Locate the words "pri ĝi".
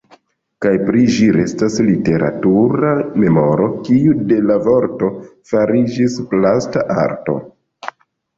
0.85-1.25